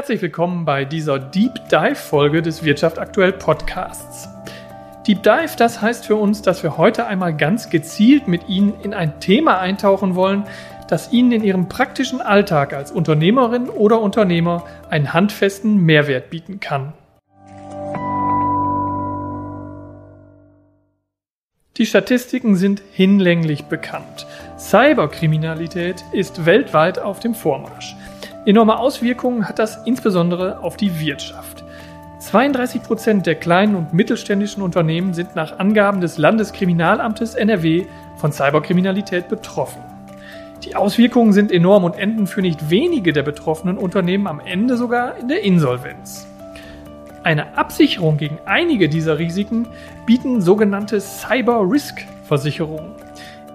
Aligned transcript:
Herzlich 0.00 0.22
willkommen 0.22 0.64
bei 0.64 0.86
dieser 0.86 1.18
Deep 1.18 1.68
Dive 1.68 1.94
Folge 1.94 2.40
des 2.40 2.64
Wirtschaft 2.64 2.98
aktuell 2.98 3.34
Podcasts. 3.34 4.30
Deep 5.06 5.22
Dive, 5.22 5.56
das 5.58 5.82
heißt 5.82 6.06
für 6.06 6.16
uns, 6.16 6.40
dass 6.40 6.62
wir 6.62 6.78
heute 6.78 7.06
einmal 7.06 7.36
ganz 7.36 7.68
gezielt 7.68 8.26
mit 8.26 8.48
Ihnen 8.48 8.72
in 8.82 8.94
ein 8.94 9.20
Thema 9.20 9.58
eintauchen 9.58 10.14
wollen, 10.14 10.44
das 10.88 11.12
Ihnen 11.12 11.32
in 11.32 11.44
Ihrem 11.44 11.68
praktischen 11.68 12.22
Alltag 12.22 12.72
als 12.72 12.90
Unternehmerin 12.92 13.68
oder 13.68 14.00
Unternehmer 14.00 14.64
einen 14.88 15.12
handfesten 15.12 15.76
Mehrwert 15.76 16.30
bieten 16.30 16.60
kann. 16.60 16.94
Die 21.76 21.84
Statistiken 21.84 22.56
sind 22.56 22.80
hinlänglich 22.90 23.64
bekannt. 23.64 24.26
Cyberkriminalität 24.58 26.02
ist 26.12 26.46
weltweit 26.46 26.98
auf 26.98 27.20
dem 27.20 27.34
Vormarsch. 27.34 27.94
Enorme 28.46 28.78
Auswirkungen 28.78 29.46
hat 29.46 29.58
das 29.58 29.78
insbesondere 29.84 30.60
auf 30.60 30.78
die 30.78 30.98
Wirtschaft. 30.98 31.62
32 32.20 32.82
Prozent 32.82 33.26
der 33.26 33.34
kleinen 33.34 33.74
und 33.76 33.92
mittelständischen 33.92 34.62
Unternehmen 34.62 35.12
sind 35.12 35.36
nach 35.36 35.58
Angaben 35.58 36.00
des 36.00 36.16
Landeskriminalamtes 36.16 37.34
NRW 37.34 37.84
von 38.16 38.32
Cyberkriminalität 38.32 39.28
betroffen. 39.28 39.82
Die 40.64 40.74
Auswirkungen 40.74 41.34
sind 41.34 41.52
enorm 41.52 41.84
und 41.84 41.98
enden 41.98 42.26
für 42.26 42.40
nicht 42.40 42.70
wenige 42.70 43.12
der 43.12 43.22
betroffenen 43.22 43.76
Unternehmen 43.76 44.26
am 44.26 44.40
Ende 44.40 44.78
sogar 44.78 45.18
in 45.18 45.28
der 45.28 45.42
Insolvenz. 45.42 46.26
Eine 47.22 47.58
Absicherung 47.58 48.16
gegen 48.16 48.38
einige 48.46 48.88
dieser 48.88 49.18
Risiken 49.18 49.66
bieten 50.06 50.40
sogenannte 50.40 50.98
Cyber 51.00 51.66
Risk 51.70 52.06
Versicherungen. 52.24 52.92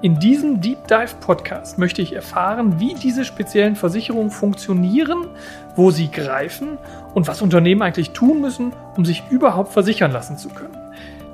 In 0.02 0.20
diesem 0.20 0.62
Deep 0.62 0.88
Dive 0.88 1.16
Podcast 1.22 1.78
möchte 1.78 2.02
ich 2.02 2.14
erfahren, 2.14 2.80
wie 2.80 2.94
diese 2.96 3.26
speziellen 3.26 3.76
Versicherungen 3.76 4.30
funktionieren, 4.30 5.28
wo 5.76 5.90
sie 5.90 6.12
greifen 6.12 6.78
und 7.14 7.28
was 7.28 7.42
Unternehmen 7.42 7.82
eigentlich 7.82 8.12
tun 8.12 8.42
müssen, 8.42 8.74
um 8.98 9.06
sich 9.06 9.24
überhaupt 9.30 9.72
versichern 9.72 10.12
lassen 10.12 10.38
zu 10.38 10.50
können. 10.50 10.78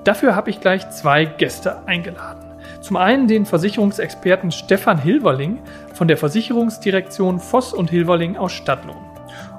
Dafür 0.03 0.35
habe 0.35 0.49
ich 0.49 0.61
gleich 0.61 0.89
zwei 0.91 1.25
Gäste 1.25 1.87
eingeladen. 1.87 2.45
Zum 2.81 2.97
einen 2.97 3.27
den 3.27 3.45
Versicherungsexperten 3.45 4.51
Stefan 4.51 4.99
Hilverling 4.99 5.59
von 5.93 6.07
der 6.07 6.17
Versicherungsdirektion 6.17 7.39
Voss 7.39 7.73
und 7.73 7.89
Hilverling 7.89 8.37
aus 8.37 8.53
Stadtlohn 8.53 9.11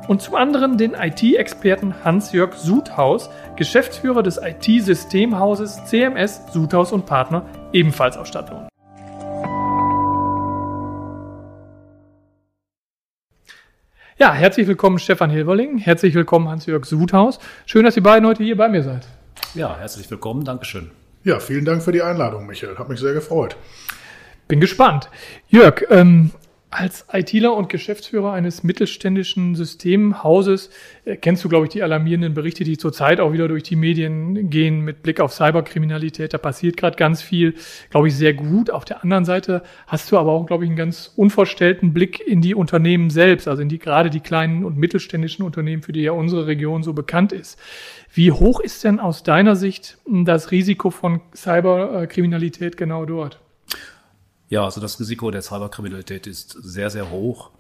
und 0.09 0.23
zum 0.23 0.35
anderen 0.35 0.79
den 0.79 0.95
IT-Experten 0.95 1.95
Hans-Jörg 2.05 2.55
Sudhaus, 2.55 3.31
Geschäftsführer 3.57 4.23
des 4.23 4.39
IT-Systemhauses 4.39 5.85
CMS 5.85 6.43
Sudhaus 6.53 6.93
und 6.93 7.07
Partner, 7.07 7.45
ebenfalls 7.73 8.17
aus 8.17 8.29
Stadtlohn. 8.29 8.72
Ja, 14.19 14.35
herzlich 14.35 14.67
willkommen 14.67 14.99
Stefan 14.99 15.31
Hilverling, 15.31 15.79
herzlich 15.79 16.15
willkommen 16.15 16.47
Hans-Jörg 16.47 16.85
Sudhaus. 16.85 17.39
Schön, 17.65 17.85
dass 17.85 17.97
ihr 17.97 18.03
beiden 18.03 18.29
heute 18.29 18.45
hier 18.45 18.59
bei 18.59 18.69
mir 18.69 18.83
seid. 18.83 19.09
Ja, 19.55 19.79
herzlich 19.79 20.11
willkommen, 20.11 20.45
Dankeschön. 20.45 20.91
Ja, 21.25 21.41
vielen 21.41 21.65
Dank 21.65 21.83
für 21.83 21.93
die 21.93 22.03
Einladung, 22.03 22.47
Michael. 22.47 22.77
Hat 22.77 22.91
mich 22.91 23.01
sehr 23.01 23.15
gefreut. 23.15 23.57
Bin 24.49 24.61
gespannt. 24.61 25.09
Jörg, 25.49 25.85
ähm, 25.89 26.31
als 26.73 27.05
ITler 27.13 27.55
und 27.55 27.69
Geschäftsführer 27.69 28.33
eines 28.33 28.63
mittelständischen 28.63 29.55
Systemhauses 29.55 30.71
äh, 31.05 31.17
kennst 31.17 31.45
du, 31.45 31.51
glaube 31.51 31.67
ich, 31.67 31.73
die 31.73 31.83
alarmierenden 31.83 32.33
Berichte, 32.33 32.65
die 32.65 32.79
zurzeit 32.79 33.21
auch 33.21 33.35
wieder 33.35 33.47
durch 33.47 33.63
die 33.63 33.77
Medien 33.77 34.49
gehen 34.49 34.81
mit 34.81 35.03
Blick 35.03 35.21
auf 35.21 35.35
Cyberkriminalität. 35.35 36.33
Da 36.33 36.39
passiert 36.39 36.79
gerade 36.79 36.97
ganz 36.97 37.21
viel, 37.21 37.55
glaube 37.91 38.09
ich, 38.09 38.17
sehr 38.17 38.33
gut. 38.33 38.71
Auf 38.71 38.87
der 38.87 39.03
anderen 39.05 39.27
Seite 39.27 39.63
hast 39.87 40.11
du 40.11 40.17
aber 40.17 40.33
auch, 40.33 40.47
glaube 40.47 40.65
ich, 40.65 40.71
einen 40.71 40.79
ganz 40.79 41.13
unvorstellten 41.15 41.93
Blick 41.93 42.27
in 42.27 42.41
die 42.41 42.55
Unternehmen 42.55 43.11
selbst, 43.11 43.49
also 43.49 43.61
in 43.61 43.69
die 43.69 43.79
gerade 43.79 44.09
die 44.09 44.21
kleinen 44.21 44.65
und 44.65 44.79
mittelständischen 44.79 45.45
Unternehmen, 45.45 45.83
für 45.83 45.93
die 45.93 46.01
ja 46.01 46.13
unsere 46.13 46.47
Region 46.47 46.83
so 46.83 46.95
bekannt 46.95 47.33
ist. 47.33 47.59
Wie 48.15 48.33
hoch 48.33 48.61
ist 48.61 48.83
denn 48.85 48.99
aus 48.99 49.23
deiner 49.23 49.57
Sicht 49.57 49.99
das 50.07 50.51
Risiko 50.51 50.89
von 50.89 51.21
Cyberkriminalität 51.35 52.79
genau 52.79 53.05
dort? 53.05 53.42
Ja, 54.53 54.67
also 54.67 54.83
das 54.83 55.01
Risiko 55.01 55.31
der 55.31 55.41
Cyberkriminalität 55.41 56.27
ist 56.27 56.51
sehr, 56.51 56.91
sehr 56.91 57.11
hoch. 57.11 57.53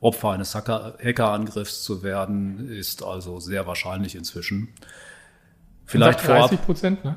Opfer 0.00 0.30
eines 0.30 0.54
Hackerangriffs 0.54 1.82
zu 1.82 2.02
werden, 2.02 2.70
ist 2.70 3.02
also 3.02 3.40
sehr 3.40 3.66
wahrscheinlich 3.66 4.14
inzwischen. 4.14 4.68
Vielleicht 5.84 6.26
30 6.26 6.62
Prozent, 6.62 7.04
ne? 7.04 7.16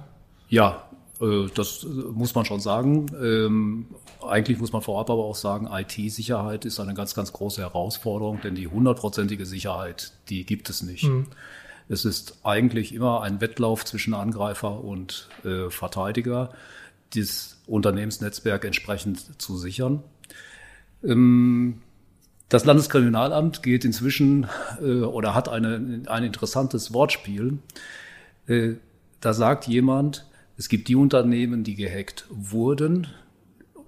Ja, 0.49 0.89
äh, 1.21 1.45
das 1.55 1.87
muss 2.13 2.35
man 2.35 2.43
schon 2.43 2.59
sagen. 2.59 3.05
Ähm, 3.17 3.85
eigentlich 4.27 4.59
muss 4.59 4.73
man 4.73 4.81
vorab 4.81 5.09
aber 5.09 5.23
auch 5.23 5.37
sagen, 5.37 5.69
IT-Sicherheit 5.71 6.65
ist 6.65 6.81
eine 6.81 6.93
ganz, 6.93 7.15
ganz 7.15 7.31
große 7.31 7.61
Herausforderung, 7.61 8.41
denn 8.41 8.55
die 8.55 8.67
hundertprozentige 8.67 9.45
Sicherheit, 9.45 10.11
die 10.27 10.45
gibt 10.45 10.69
es 10.69 10.83
nicht. 10.83 11.05
Mhm. 11.05 11.27
Es 11.87 12.03
ist 12.03 12.39
eigentlich 12.43 12.93
immer 12.93 13.21
ein 13.21 13.39
Wettlauf 13.39 13.85
zwischen 13.85 14.13
Angreifer 14.13 14.83
und 14.83 15.29
äh, 15.45 15.69
Verteidiger 15.69 16.49
dieses 17.13 17.61
Unternehmensnetzwerk 17.67 18.65
entsprechend 18.65 19.41
zu 19.41 19.57
sichern. 19.57 20.03
Ähm, 21.03 21.81
das 22.49 22.65
Landeskriminalamt 22.65 23.63
geht 23.63 23.85
inzwischen 23.85 24.47
äh, 24.81 25.01
oder 25.01 25.33
hat 25.33 25.49
eine, 25.49 26.03
ein 26.07 26.23
interessantes 26.23 26.93
Wortspiel. 26.93 27.57
Äh, 28.47 28.73
da 29.21 29.33
sagt 29.33 29.67
jemand, 29.67 30.27
es 30.57 30.69
gibt 30.69 30.87
die 30.87 30.95
Unternehmen, 30.95 31.63
die 31.63 31.75
gehackt 31.75 32.25
wurden, 32.29 33.07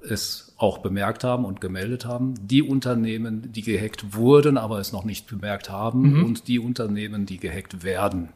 es 0.02 0.54
auch 0.58 0.80
bemerkt 0.80 1.24
haben 1.24 1.46
und 1.46 1.62
gemeldet 1.62 2.06
haben, 2.06 2.36
die 2.48 2.64
Unternehmen, 2.64 3.52
die 3.52 3.62
gehackt 3.62 4.16
wurden, 4.16 4.58
aber 4.58 4.80
es 4.80 4.92
noch 4.92 5.04
nicht 5.04 5.28
bemerkt 5.28 5.70
haben 5.70 6.14
mhm. 6.14 6.26
und 6.26 6.48
die 6.48 6.60
Unternehmen, 6.60 7.26
die 7.26 7.38
gehackt 7.38 7.84
werden. 7.84 8.30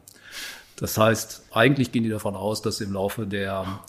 Das 0.76 0.96
heißt, 0.96 1.42
eigentlich 1.50 1.92
gehen 1.92 2.04
die 2.04 2.10
davon 2.10 2.36
aus, 2.36 2.62
dass 2.62 2.80
im 2.80 2.92
Laufe 2.92 3.26
der 3.26 3.80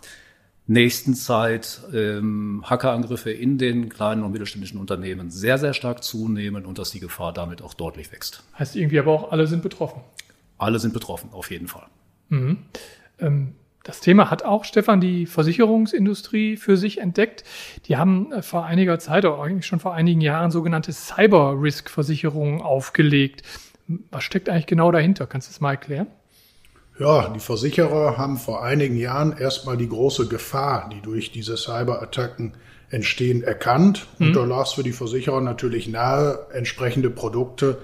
nächsten 0.68 1.16
Zeit 1.16 1.82
ähm, 1.94 2.64
Hackerangriffe 2.66 3.32
in 3.32 3.58
den 3.58 3.90
kleinen 3.90 4.24
und 4.24 4.32
mittelständischen 4.32 4.80
Unternehmen 4.80 5.30
sehr, 5.30 5.58
sehr 5.58 5.74
stark 5.74 6.04
zunehmen 6.04 6.66
und 6.66 6.78
dass 6.78 6.92
die 6.92 7.00
Gefahr 7.00 7.34
damit 7.34 7.62
auch 7.62 7.74
deutlich 7.74 8.12
wächst. 8.12 8.44
Heißt 8.58 8.76
irgendwie 8.76 9.00
aber 9.00 9.12
auch, 9.12 9.32
alle 9.32 9.48
sind 9.48 9.64
betroffen. 9.64 10.02
Alle 10.58 10.80
sind 10.80 10.94
betroffen, 10.94 11.30
auf 11.34 11.52
jeden 11.52 11.68
Fall. 11.68 11.88
Mhm. 12.30 12.60
Ähm, 13.20 13.56
das 13.84 14.00
Thema 14.00 14.30
hat 14.30 14.44
auch, 14.44 14.64
Stefan, 14.64 15.02
die 15.02 15.26
Versicherungsindustrie 15.26 16.56
für 16.56 16.78
sich 16.78 17.00
entdeckt. 17.00 17.44
Die 17.88 17.98
haben 17.98 18.32
äh, 18.32 18.42
vor 18.44 18.66
einiger 18.66 19.00
Zeit, 19.00 19.26
oder 19.26 19.42
eigentlich 19.42 19.66
schon 19.66 19.80
vor 19.80 19.94
einigen 19.94 20.22
Jahren, 20.22 20.52
sogenannte 20.52 20.94
Cyber-Risk-Versicherungen 20.94 22.62
aufgelegt. 22.62 23.42
Was 24.12 24.24
steckt 24.24 24.50
eigentlich 24.50 24.68
genau 24.68 24.92
dahinter? 24.92 25.26
Kannst 25.26 25.50
du 25.50 25.52
das 25.52 25.62
mal 25.62 25.72
erklären? 25.72 26.08
Ja, 27.00 27.30
die 27.30 27.40
Versicherer 27.40 28.18
haben 28.18 28.38
vor 28.38 28.64
einigen 28.64 28.98
Jahren 28.98 29.36
erstmal 29.38 29.78
die 29.78 29.90
große 29.90 30.28
Gefahr, 30.28 30.90
die 30.94 31.02
durch 31.02 31.32
diese 31.32 31.58
Cyberattacken 31.58 32.54
entstehen, 32.90 33.44
erkannt. 33.44 34.08
Mhm. 34.20 34.28
Und 34.28 34.36
da 34.36 34.44
lag 34.46 34.66
es 34.66 34.74
für 34.74 34.84
die 34.84 34.92
Versicherer 34.92 35.42
natürlich 35.42 35.88
nahe, 35.88 36.40
entsprechende 36.54 37.10
Produkte 37.10 37.80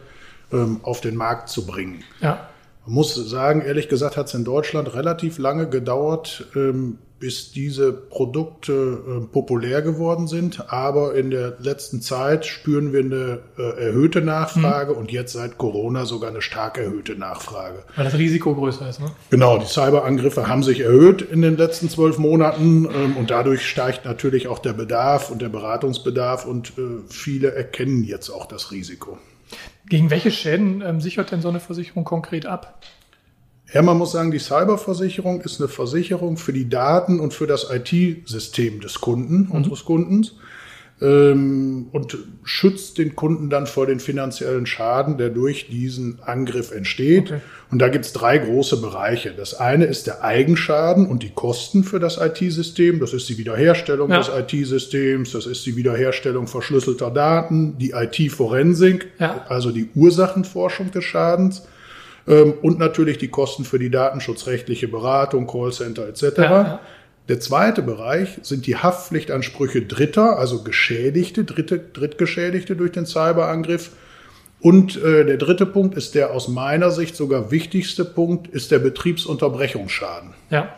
ähm, 0.51 0.81
auf 0.84 1.01
den 1.01 1.16
Markt 1.16 1.50
zu 1.50 1.66
bringen. 1.66 2.03
Ja. 2.22 2.50
Man 2.85 2.95
muss 2.95 3.16
sagen, 3.16 3.62
ehrlich 3.62 3.90
gesagt 3.90 4.18
hat 4.18 4.28
es 4.28 4.34
in 4.34 4.45
Deutschland 4.45 4.94
relativ 4.94 5.39
lange 5.39 5.68
gedauert, 5.68 6.47
ähm, 6.56 7.00
bis 7.19 7.51
diese 7.51 7.91
Produkte 7.91 8.73
äh, 8.73 9.25
populär 9.25 9.81
geworden 9.81 10.28
sind. 10.28 10.72
Aber 10.72 11.16
in 11.16 11.31
der 11.31 11.57
letzten 11.59 12.01
Zeit 12.01 12.45
spüren 12.45 12.94
wir 12.94 13.00
eine 13.00 13.39
äh, 13.57 13.85
erhöhte 13.85 14.21
Nachfrage 14.21 14.94
mhm. 14.94 15.00
und 15.00 15.12
jetzt 15.12 15.33
seit 15.33 15.57
Corona 15.57 16.06
sogar 16.06 16.30
eine 16.30 16.42
stark 16.42 16.77
erhöhte 16.77 17.15
Nachfrage. 17.15 17.83
Weil 17.95 18.06
das 18.06 18.18
Risiko 18.18 18.53
größer 18.53 18.89
ist, 18.89 19.00
ne? 19.00 19.12
Genau, 19.30 19.57
die 19.57 19.65
Cyberangriffe 19.65 20.47
haben 20.47 20.63
sich 20.63 20.81
erhöht 20.81 21.21
in 21.21 21.42
den 21.42 21.57
letzten 21.57 21.89
zwölf 21.89 22.18
Monaten 22.18 22.86
ähm, 22.86 23.18
und 23.18 23.31
dadurch 23.31 23.68
steigt 23.68 24.06
natürlich 24.06 24.47
auch 24.47 24.59
der 24.59 24.74
Bedarf 24.74 25.31
und 25.31 25.42
der 25.42 25.50
Beratungsbedarf 25.50 26.45
und 26.45 26.77
äh, 26.77 26.81
viele 27.09 27.53
erkennen 27.53 28.03
jetzt 28.03 28.30
auch 28.30 28.45
das 28.45 28.71
Risiko. 28.71 29.18
Gegen 29.89 30.09
welche 30.09 30.31
Schäden 30.31 30.81
ähm, 30.86 31.00
sichert 31.00 31.31
denn 31.31 31.42
so 31.42 31.50
eine 31.50 31.59
Versicherung 31.59 32.03
konkret 32.03 32.45
ab? 32.45 32.81
Ja, 33.74 33.81
man 33.81 33.98
muss 33.98 34.14
sagen, 34.14 34.31
die 34.31 34.40
Cyberversicherung 34.40 35.42
ist 35.42 35.60
eine 35.60 35.68
Versicherung 35.68 36.38
für 36.38 36.54
die 36.54 36.69
Daten 36.69 37.19
und 37.19 37.34
für 37.34 37.48
das 37.48 37.68
IT-System 37.69 38.80
des 38.80 39.02
Kunden, 39.02 39.48
mhm. 39.48 39.52
unseres 39.52 39.84
Kundens, 39.84 40.36
ähm, 41.00 41.90
und 41.92 42.18
schützt 42.44 42.98
den 42.98 43.16
Kunden 43.16 43.50
dann 43.50 43.68
vor 43.68 43.86
den 43.86 44.00
finanziellen 44.00 44.66
Schaden, 44.66 45.18
der 45.18 45.30
durch 45.30 45.68
diesen 45.68 46.19
Angriff 46.24 46.72
entsteht. 46.72 47.25
Okay. 47.28 47.42
Und 47.69 47.80
da 47.80 47.90
gibt's 47.90 48.14
drei 48.14 48.38
große 48.38 48.81
Bereiche. 48.81 49.31
Das 49.31 49.54
eine 49.54 49.86
ist 49.86 50.08
der 50.08 50.24
Eigenschaden 50.24 51.06
und 51.06 51.22
die 51.22 51.30
Kosten 51.30 51.84
für 51.84 52.00
das 52.00 52.18
IT-System. 52.18 53.00
Das 53.00 53.14
ist 53.14 53.30
die 53.30 53.38
Wiederherstellung 53.38 54.10
ja. 54.10 54.18
des 54.18 54.30
IT-Systems, 54.30 55.34
das 55.34 55.46
ist 55.46 55.66
die 55.66 55.75
Wiederherstellung 55.75 56.48
verschlüsselter 56.48 57.12
Daten, 57.12 57.78
die 57.78 57.92
IT-Forensik, 57.92 59.08
ja. 59.19 59.46
also 59.50 59.72
die 59.72 59.90
Ursachenforschung 59.94 60.90
des 60.92 61.04
Schadens 61.04 61.68
und 62.33 62.77
natürlich 62.77 63.18
die 63.18 63.29
Kosten 63.29 63.63
für 63.63 63.79
die 63.79 63.89
datenschutzrechtliche 63.89 64.88
Beratung, 64.88 65.47
Callcenter 65.47 66.07
etc. 66.07 66.21
Ja, 66.38 66.44
ja. 66.44 66.79
Der 67.29 67.39
zweite 67.39 67.81
Bereich 67.81 68.39
sind 68.41 68.68
die 68.68 68.77
Haftpflichtansprüche 68.77 69.81
Dritter, 69.81 70.38
also 70.39 70.63
Geschädigte, 70.63 71.44
Dritte, 71.44 71.79
Drittgeschädigte 71.79 72.75
durch 72.75 72.94
den 72.94 73.06
Cyberangriff. 73.06 73.91
Und 74.59 75.01
äh, 75.03 75.25
der 75.25 75.38
dritte 75.38 75.65
Punkt 75.65 75.95
ist 75.95 76.15
der 76.15 76.31
aus 76.31 76.47
meiner 76.47 76.89
Sicht 76.91 77.15
sogar 77.15 77.51
wichtigste 77.51 78.06
Punkt, 78.06 78.47
ist 78.47 78.71
der 78.71 78.80
Betriebsunterbrechungsschaden. 78.80 80.33
Ja. 80.50 80.73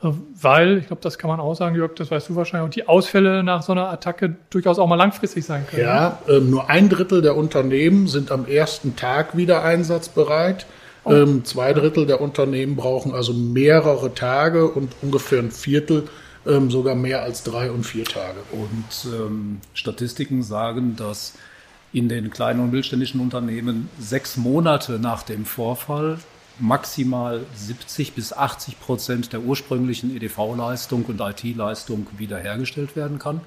Weil, 0.00 0.78
ich 0.78 0.86
glaube, 0.86 1.02
das 1.02 1.18
kann 1.18 1.28
man 1.28 1.40
auch 1.40 1.54
sagen, 1.54 1.74
Jörg, 1.74 1.96
das 1.96 2.10
weißt 2.10 2.28
du 2.28 2.36
wahrscheinlich, 2.36 2.68
auch 2.68 2.72
die 2.72 2.86
Ausfälle 2.86 3.42
nach 3.42 3.62
so 3.62 3.72
einer 3.72 3.88
Attacke 3.88 4.36
durchaus 4.48 4.78
auch 4.78 4.86
mal 4.86 4.94
langfristig 4.94 5.44
sein 5.44 5.66
können. 5.68 5.82
Ja, 5.82 6.20
ähm, 6.28 6.50
nur 6.50 6.70
ein 6.70 6.88
Drittel 6.88 7.20
der 7.20 7.36
Unternehmen 7.36 8.06
sind 8.06 8.30
am 8.30 8.46
ersten 8.46 8.94
Tag 8.94 9.36
wieder 9.36 9.64
einsatzbereit. 9.64 10.66
Oh. 11.02 11.12
Ähm, 11.12 11.44
zwei 11.44 11.72
Drittel 11.72 12.06
der 12.06 12.20
Unternehmen 12.20 12.76
brauchen 12.76 13.12
also 13.12 13.32
mehrere 13.32 14.14
Tage 14.14 14.68
und 14.68 14.92
ungefähr 15.02 15.40
ein 15.40 15.50
Viertel 15.50 16.04
ähm, 16.46 16.70
sogar 16.70 16.94
mehr 16.94 17.22
als 17.22 17.42
drei 17.42 17.72
und 17.72 17.84
vier 17.84 18.04
Tage. 18.04 18.38
Und 18.52 19.12
ähm, 19.12 19.60
Statistiken 19.74 20.44
sagen, 20.44 20.94
dass 20.94 21.34
in 21.92 22.08
den 22.08 22.30
kleinen 22.30 22.60
und 22.60 22.66
mittelständischen 22.66 23.20
Unternehmen 23.20 23.88
sechs 23.98 24.36
Monate 24.36 25.00
nach 25.00 25.24
dem 25.24 25.44
Vorfall 25.44 26.18
maximal 26.58 27.40
70 27.54 28.14
bis 28.14 28.32
80 28.32 28.80
Prozent 28.80 29.32
der 29.32 29.40
ursprünglichen 29.40 30.14
EDV-Leistung 30.14 31.04
und 31.06 31.20
IT-Leistung 31.20 32.06
wiederhergestellt 32.16 32.96
werden 32.96 33.18
kann. 33.18 33.40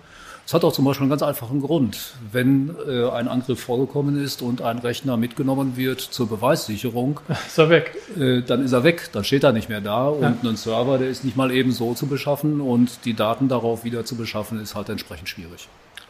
Das 0.46 0.56
hat 0.56 0.64
auch 0.64 0.74
zum 0.74 0.86
Beispiel 0.86 1.04
einen 1.04 1.12
ganz 1.12 1.22
einfachen 1.22 1.62
Grund. 1.62 2.14
Wenn 2.32 2.76
äh, 2.88 3.10
ein 3.10 3.28
Angriff 3.28 3.62
vorgekommen 3.62 4.22
ist 4.22 4.42
und 4.42 4.62
ein 4.62 4.80
Rechner 4.80 5.16
mitgenommen 5.16 5.78
wird 5.78 6.02
zur 6.02 6.28
Beweissicherung, 6.28 7.20
ist 7.48 7.58
er 7.58 7.70
weg. 7.70 7.96
Äh, 8.20 8.42
dann 8.42 8.64
ist 8.64 8.74
er 8.74 8.84
weg, 8.84 9.10
dann 9.14 9.24
steht 9.24 9.44
er 9.44 9.54
nicht 9.54 9.70
mehr 9.70 9.82
da 9.82 10.08
und 10.08 10.44
ja. 10.44 10.50
ein 10.50 10.56
Server, 10.56 10.98
der 10.98 11.10
ist 11.10 11.24
nicht 11.24 11.38
mal 11.38 11.52
eben 11.52 11.72
so 11.72 11.94
zu 11.94 12.08
beschaffen 12.08 12.60
und 12.60 13.06
die 13.06 13.14
Daten 13.14 13.48
darauf 13.48 13.84
wieder 13.84 14.04
zu 14.04 14.16
beschaffen, 14.16 14.62
ist 14.62 14.76
halt 14.76 14.90
entsprechend 14.90 15.30
schwierig. 15.30 15.70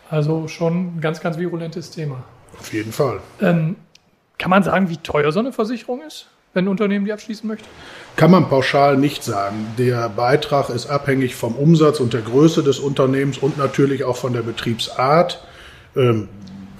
Also 0.10 0.48
schon 0.48 0.98
ein 0.98 1.02
ganz, 1.02 1.20
ganz 1.22 1.38
virulentes 1.38 1.92
Thema. 1.92 2.24
Auf 2.58 2.74
jeden 2.74 2.92
Fall. 2.92 3.20
Ähm, 3.42 3.76
kann 4.38 4.50
man 4.50 4.64
sagen, 4.64 4.90
wie 4.90 4.98
teuer 4.98 5.32
so 5.32 5.40
eine 5.40 5.52
Versicherung 5.54 6.02
ist? 6.02 6.28
Wenn 6.54 6.66
ein 6.66 6.68
Unternehmen 6.68 7.06
die 7.06 7.14
abschließen 7.14 7.48
möchte? 7.48 7.66
Kann 8.16 8.32
man 8.32 8.50
pauschal 8.50 8.98
nicht 8.98 9.24
sagen. 9.24 9.68
Der 9.78 10.10
Beitrag 10.10 10.70
ist 10.70 10.88
abhängig 10.88 11.36
vom 11.36 11.56
Umsatz 11.56 12.00
und 12.00 12.14
der 12.14 12.22
Größe 12.22 12.64
des 12.64 12.80
Unternehmens 12.80 13.38
und 13.38 13.58
natürlich 13.58 14.04
auch 14.04 14.18
von 14.18 14.34
der 14.34 14.42
Betriebsart. 14.42 15.44
Ähm, 15.96 16.28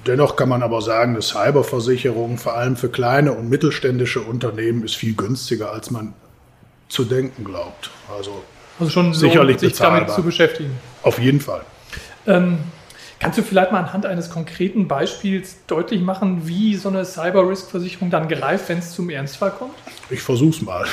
dennoch 0.06 0.36
kann 0.36 0.48
man 0.48 0.62
aber 0.62 0.82
sagen, 0.82 1.12
eine 1.12 1.22
Cyberversicherung 1.22 2.38
vor 2.38 2.54
allem 2.54 2.76
für 2.76 2.90
kleine 2.90 3.32
und 3.32 3.48
mittelständische 3.48 4.20
Unternehmen 4.20 4.84
ist 4.84 4.96
viel 4.96 5.14
günstiger, 5.14 5.72
als 5.72 5.90
man 5.90 6.12
zu 6.88 7.04
denken 7.04 7.44
glaubt. 7.44 7.90
Also, 8.16 8.42
also 8.78 8.90
schon 8.90 9.14
sicherlich 9.14 9.58
sich 9.58 9.70
bezahlbar. 9.70 10.00
damit 10.00 10.14
zu 10.14 10.22
beschäftigen. 10.22 10.78
Auf 11.02 11.18
jeden 11.18 11.40
Fall. 11.40 11.62
Ähm, 12.26 12.58
Kannst 13.22 13.38
du 13.38 13.42
vielleicht 13.44 13.70
mal 13.70 13.78
anhand 13.78 14.04
eines 14.04 14.30
konkreten 14.30 14.88
Beispiels 14.88 15.58
deutlich 15.68 16.00
machen, 16.00 16.42
wie 16.48 16.74
so 16.74 16.88
eine 16.88 17.04
Cyber-Risk-Versicherung 17.04 18.10
dann 18.10 18.26
greift, 18.26 18.68
wenn 18.68 18.78
es 18.78 18.90
zum 18.96 19.08
Ernstfall 19.10 19.52
kommt? 19.52 19.74
Ich 20.10 20.20
versuch's 20.20 20.60
mal. 20.60 20.86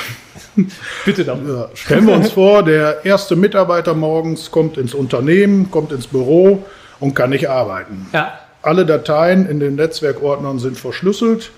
Bitte 1.04 1.24
dann. 1.24 1.48
Ja, 1.48 1.68
stellen 1.74 2.06
wir 2.06 2.14
uns 2.14 2.30
vor, 2.34 2.62
der 2.62 3.04
erste 3.04 3.34
Mitarbeiter 3.34 3.94
morgens 3.94 4.52
kommt 4.52 4.76
ins 4.78 4.94
Unternehmen, 4.94 5.72
kommt 5.72 5.90
ins 5.90 6.06
Büro 6.06 6.64
und 7.00 7.14
kann 7.14 7.30
nicht 7.30 7.50
arbeiten. 7.50 8.06
Ja. 8.12 8.38
Alle 8.62 8.86
Dateien 8.86 9.48
in 9.48 9.58
den 9.58 9.74
Netzwerkordnern 9.74 10.60
sind 10.60 10.78
verschlüsselt. 10.78 11.50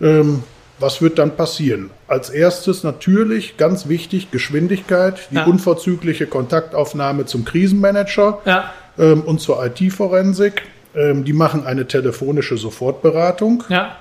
Ähm, 0.00 0.42
was 0.80 1.02
wird 1.02 1.20
dann 1.20 1.36
passieren? 1.36 1.90
Als 2.08 2.30
erstes 2.30 2.82
natürlich 2.82 3.58
ganz 3.58 3.86
wichtig 3.86 4.32
Geschwindigkeit, 4.32 5.28
die 5.30 5.36
ja. 5.36 5.44
unverzügliche 5.44 6.26
Kontaktaufnahme 6.26 7.26
zum 7.26 7.44
Krisenmanager. 7.44 8.40
Ja 8.44 8.72
ähm, 9.00 9.22
und 9.22 9.40
zur 9.40 9.64
IT-Forensik. 9.64 10.62
Ähm, 10.94 11.24
die 11.24 11.32
machen 11.32 11.66
eine 11.66 11.86
telefonische 11.86 12.56
Sofortberatung. 12.56 13.64
Ja. 13.68 13.96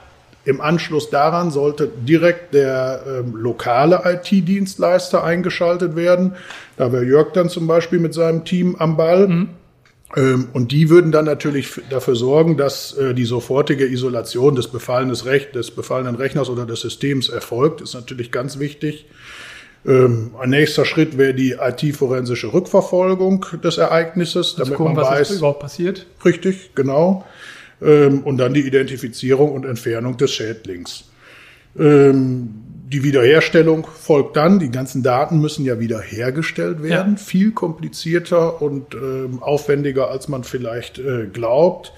Im 0.45 0.61
Anschluss 0.61 1.09
daran 1.09 1.51
sollte 1.51 1.87
direkt 1.87 2.53
der 2.53 3.03
ähm, 3.07 3.35
lokale 3.35 4.01
IT-Dienstleister 4.05 5.23
eingeschaltet 5.23 5.95
werden. 5.95 6.35
Da 6.77 6.91
wäre 6.91 7.05
Jörg 7.05 7.33
dann 7.33 7.49
zum 7.49 7.67
Beispiel 7.67 7.99
mit 7.99 8.13
seinem 8.13 8.45
Team 8.45 8.75
am 8.79 8.97
Ball. 8.97 9.27
Mhm. 9.27 9.49
Ähm, 10.15 10.47
und 10.53 10.71
die 10.71 10.89
würden 10.89 11.11
dann 11.11 11.25
natürlich 11.25 11.79
dafür 11.89 12.15
sorgen, 12.15 12.57
dass 12.57 12.97
äh, 12.97 13.13
die 13.13 13.25
sofortige 13.25 13.85
Isolation 13.85 14.55
des, 14.55 14.71
des 14.71 15.71
befallenen 15.71 16.15
Rechners 16.15 16.49
oder 16.49 16.65
des 16.65 16.81
Systems 16.81 17.29
erfolgt. 17.29 17.81
Ist 17.81 17.93
natürlich 17.93 18.31
ganz 18.31 18.57
wichtig. 18.57 19.05
Ähm, 19.85 20.31
ein 20.39 20.49
nächster 20.49 20.85
Schritt 20.85 21.17
wäre 21.17 21.33
die 21.33 21.57
IT-forensische 21.59 22.51
Rückverfolgung 22.53 23.45
des 23.63 23.77
Ereignisses, 23.77 24.55
damit 24.55 24.75
gucken, 24.75 24.95
man 24.95 25.05
weiß, 25.05 25.29
was 25.29 25.37
überhaupt 25.37 25.61
passiert. 25.61 26.05
Richtig, 26.25 26.75
genau. 26.75 27.25
Ähm, 27.81 28.23
und 28.23 28.37
dann 28.37 28.53
die 28.53 28.67
Identifizierung 28.67 29.53
und 29.53 29.65
Entfernung 29.65 30.17
des 30.17 30.33
Schädlings. 30.33 31.05
Ähm, 31.77 32.49
die 32.91 33.03
Wiederherstellung 33.03 33.85
folgt 33.85 34.35
dann. 34.35 34.59
Die 34.59 34.71
ganzen 34.71 35.03
Daten 35.03 35.39
müssen 35.39 35.63
ja 35.63 35.79
wiederhergestellt 35.79 36.81
werden. 36.81 37.13
Ja. 37.13 37.23
Viel 37.23 37.51
komplizierter 37.51 38.61
und 38.61 38.95
ähm, 38.95 39.41
aufwendiger, 39.41 40.09
als 40.09 40.27
man 40.27 40.43
vielleicht 40.43 40.97
äh, 40.97 41.27
glaubt. 41.31 41.93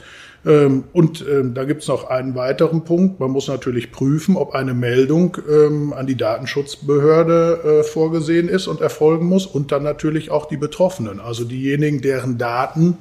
Ähm, 0.45 0.85
und 0.93 1.23
ähm, 1.27 1.53
da 1.53 1.65
gibt 1.65 1.83
es 1.83 1.88
noch 1.88 2.05
einen 2.09 2.35
weiteren 2.35 2.83
Punkt. 2.83 3.19
Man 3.19 3.31
muss 3.31 3.47
natürlich 3.47 3.91
prüfen, 3.91 4.38
ob 4.38 4.55
eine 4.55 4.73
Meldung 4.73 5.38
ähm, 5.49 5.93
an 5.93 6.07
die 6.07 6.17
Datenschutzbehörde 6.17 7.81
äh, 7.81 7.83
vorgesehen 7.83 8.49
ist 8.49 8.67
und 8.67 8.81
erfolgen 8.81 9.27
muss 9.27 9.45
und 9.45 9.71
dann 9.71 9.83
natürlich 9.83 10.31
auch 10.31 10.47
die 10.47 10.57
Betroffenen, 10.57 11.19
also 11.19 11.43
diejenigen, 11.43 12.01
deren 12.01 12.38
Daten 12.38 12.97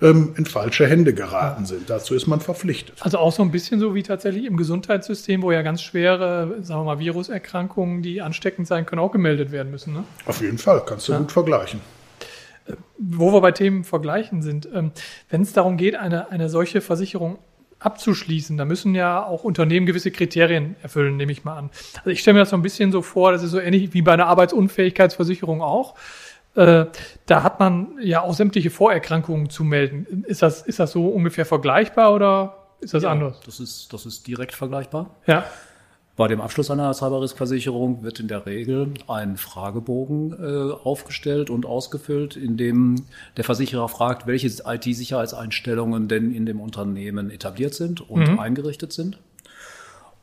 in 0.00 0.46
falsche 0.46 0.88
Hände 0.88 1.14
geraten 1.14 1.64
sind. 1.64 1.88
Dazu 1.88 2.16
ist 2.16 2.26
man 2.26 2.40
verpflichtet. 2.40 2.96
Also 3.02 3.18
auch 3.18 3.30
so 3.30 3.44
ein 3.44 3.52
bisschen 3.52 3.78
so 3.78 3.94
wie 3.94 4.02
tatsächlich 4.02 4.46
im 4.46 4.56
Gesundheitssystem, 4.56 5.42
wo 5.42 5.52
ja 5.52 5.62
ganz 5.62 5.80
schwere, 5.80 6.56
sagen 6.62 6.80
wir 6.80 6.84
mal, 6.86 6.98
Viruserkrankungen, 6.98 8.02
die 8.02 8.20
ansteckend 8.20 8.66
sein 8.66 8.84
können, 8.84 9.00
auch 9.00 9.12
gemeldet 9.12 9.52
werden 9.52 9.70
müssen. 9.70 9.92
Ne? 9.92 10.02
Auf 10.26 10.40
jeden 10.40 10.58
Fall, 10.58 10.82
kannst 10.84 11.06
du 11.06 11.12
ja. 11.12 11.18
gut 11.18 11.30
vergleichen 11.30 11.80
wo 12.98 13.32
wir 13.32 13.40
bei 13.40 13.52
Themen 13.52 13.84
vergleichen 13.84 14.42
sind, 14.42 14.68
ähm, 14.72 14.92
wenn 15.30 15.42
es 15.42 15.52
darum 15.52 15.76
geht, 15.76 15.96
eine, 15.96 16.30
eine 16.30 16.48
solche 16.48 16.80
Versicherung 16.80 17.38
abzuschließen, 17.78 18.56
da 18.56 18.64
müssen 18.64 18.94
ja 18.94 19.24
auch 19.24 19.44
Unternehmen 19.44 19.86
gewisse 19.86 20.10
Kriterien 20.10 20.76
erfüllen, 20.82 21.16
nehme 21.16 21.32
ich 21.32 21.44
mal 21.44 21.56
an. 21.56 21.70
Also 21.98 22.10
ich 22.10 22.20
stelle 22.20 22.34
mir 22.34 22.40
das 22.40 22.50
so 22.50 22.56
ein 22.56 22.62
bisschen 22.62 22.92
so 22.92 23.02
vor, 23.02 23.32
das 23.32 23.42
ist 23.42 23.50
so 23.50 23.58
ähnlich 23.58 23.92
wie 23.92 24.02
bei 24.02 24.12
einer 24.12 24.26
Arbeitsunfähigkeitsversicherung 24.26 25.62
auch. 25.62 25.94
Äh, 26.54 26.86
da 27.26 27.42
hat 27.42 27.60
man 27.60 27.98
ja 28.00 28.22
auch 28.22 28.34
sämtliche 28.34 28.70
Vorerkrankungen 28.70 29.50
zu 29.50 29.64
melden. 29.64 30.24
Ist 30.26 30.42
das, 30.42 30.62
ist 30.62 30.78
das 30.78 30.92
so 30.92 31.08
ungefähr 31.08 31.46
vergleichbar 31.46 32.14
oder 32.14 32.56
ist 32.80 32.94
das 32.94 33.04
ja, 33.04 33.10
anders? 33.10 33.40
Das 33.46 33.58
ist, 33.58 33.92
das 33.92 34.06
ist 34.06 34.26
direkt 34.26 34.54
vergleichbar. 34.54 35.10
Ja. 35.26 35.44
Bei 36.14 36.28
dem 36.28 36.42
Abschluss 36.42 36.70
einer 36.70 36.92
Cyberrisk-Versicherung 36.92 38.02
wird 38.02 38.20
in 38.20 38.28
der 38.28 38.44
Regel 38.44 38.92
ein 39.08 39.38
Fragebogen 39.38 40.32
äh, 40.32 40.72
aufgestellt 40.72 41.48
und 41.48 41.64
ausgefüllt, 41.64 42.36
in 42.36 42.58
dem 42.58 43.06
der 43.38 43.44
Versicherer 43.44 43.88
fragt, 43.88 44.26
welche 44.26 44.48
IT-Sicherheitseinstellungen 44.48 46.08
denn 46.08 46.34
in 46.34 46.44
dem 46.44 46.60
Unternehmen 46.60 47.30
etabliert 47.30 47.72
sind 47.74 48.08
und 48.10 48.28
mhm. 48.28 48.38
eingerichtet 48.38 48.92
sind. 48.92 49.18